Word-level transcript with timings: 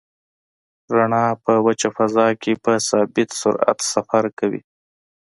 رڼا 0.95 1.25
په 1.43 1.53
وچه 1.65 1.89
فضا 1.97 2.27
کې 2.41 2.53
په 2.63 2.73
ثابت 2.89 3.29
سرعت 3.41 3.79
سفر 3.93 4.23
کوي. 4.39 4.61